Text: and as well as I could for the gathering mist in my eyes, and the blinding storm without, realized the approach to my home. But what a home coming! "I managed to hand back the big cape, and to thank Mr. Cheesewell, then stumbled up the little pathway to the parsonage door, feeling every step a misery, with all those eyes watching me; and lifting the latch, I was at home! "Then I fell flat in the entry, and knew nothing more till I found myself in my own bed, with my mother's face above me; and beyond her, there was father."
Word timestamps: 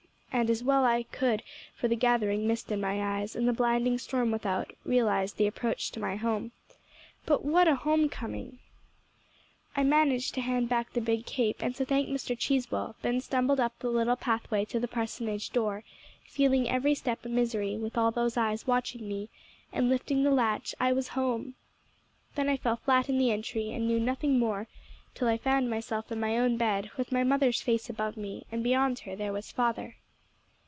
and 0.33 0.49
as 0.49 0.63
well 0.63 0.85
as 0.85 0.91
I 0.91 1.03
could 1.03 1.43
for 1.75 1.87
the 1.89 1.95
gathering 1.95 2.47
mist 2.47 2.71
in 2.71 2.79
my 2.79 3.19
eyes, 3.19 3.35
and 3.35 3.47
the 3.47 3.53
blinding 3.53 3.97
storm 3.99 4.31
without, 4.31 4.71
realized 4.85 5.35
the 5.35 5.45
approach 5.45 5.91
to 5.91 5.99
my 5.99 6.15
home. 6.15 6.53
But 7.25 7.43
what 7.45 7.67
a 7.67 7.75
home 7.75 8.07
coming! 8.09 8.57
"I 9.75 9.83
managed 9.83 10.33
to 10.35 10.41
hand 10.41 10.69
back 10.69 10.93
the 10.93 11.01
big 11.01 11.25
cape, 11.25 11.61
and 11.61 11.75
to 11.75 11.83
thank 11.85 12.07
Mr. 12.07 12.35
Cheesewell, 12.35 12.95
then 13.01 13.19
stumbled 13.19 13.59
up 13.59 13.77
the 13.79 13.89
little 13.89 14.15
pathway 14.15 14.63
to 14.65 14.79
the 14.79 14.87
parsonage 14.87 15.51
door, 15.51 15.83
feeling 16.25 16.67
every 16.67 16.95
step 16.95 17.23
a 17.25 17.29
misery, 17.29 17.75
with 17.77 17.97
all 17.97 18.09
those 18.09 18.37
eyes 18.37 18.65
watching 18.65 19.07
me; 19.07 19.29
and 19.73 19.89
lifting 19.89 20.23
the 20.23 20.31
latch, 20.31 20.73
I 20.79 20.93
was 20.93 21.09
at 21.09 21.13
home! 21.13 21.55
"Then 22.35 22.47
I 22.49 22.55
fell 22.57 22.77
flat 22.77 23.09
in 23.09 23.19
the 23.19 23.31
entry, 23.31 23.71
and 23.73 23.85
knew 23.87 23.99
nothing 23.99 24.39
more 24.39 24.67
till 25.13 25.27
I 25.27 25.37
found 25.37 25.69
myself 25.69 26.09
in 26.09 26.21
my 26.21 26.37
own 26.37 26.55
bed, 26.57 26.89
with 26.97 27.11
my 27.11 27.23
mother's 27.23 27.61
face 27.61 27.89
above 27.91 28.15
me; 28.17 28.45
and 28.49 28.63
beyond 28.63 28.99
her, 28.99 29.15
there 29.15 29.33
was 29.33 29.51
father." 29.51 29.97